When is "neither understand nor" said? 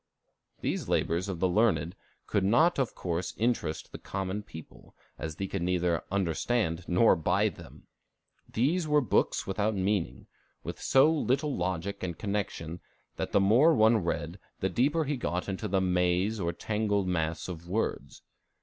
5.61-7.15